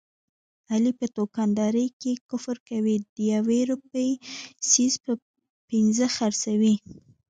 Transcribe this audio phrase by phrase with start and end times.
[0.71, 4.09] علي په دوکاندارۍ کې کفر کوي، د یوې روپۍ
[4.69, 5.11] څیز په
[5.69, 6.75] پینځه خرڅوي.